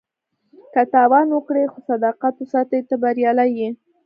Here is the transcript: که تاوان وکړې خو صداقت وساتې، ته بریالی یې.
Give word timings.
که 0.73 0.81
تاوان 0.93 1.27
وکړې 1.31 1.63
خو 1.71 1.79
صداقت 1.89 2.33
وساتې، 2.37 2.79
ته 2.89 2.95
بریالی 3.01 3.49
یې. 3.59 3.69